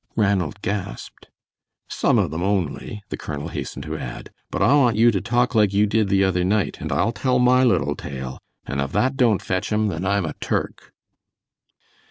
Ranald 0.15 0.63
gasped. 0.63 1.29
"Some 1.87 2.17
of 2.17 2.31
them 2.31 2.41
only," 2.41 3.03
the 3.09 3.17
colonel 3.17 3.49
hastened 3.49 3.83
to 3.83 3.99
add, 3.99 4.31
"but 4.49 4.59
I 4.63 4.73
want 4.73 4.95
you 4.95 5.11
to 5.11 5.21
talk 5.21 5.53
like 5.53 5.73
you 5.75 5.85
did 5.85 6.09
the 6.09 6.23
other 6.23 6.43
night, 6.43 6.81
and 6.81 6.91
I'll 6.91 7.11
tell 7.11 7.37
my 7.37 7.63
little 7.63 7.95
tale, 7.95 8.39
and 8.65 8.81
if 8.81 8.93
that 8.93 9.15
don't 9.15 9.43
fetch 9.43 9.71
'em 9.71 9.89
then 9.89 10.03
I'm 10.03 10.25
a 10.25 10.33
Turk." 10.41 10.91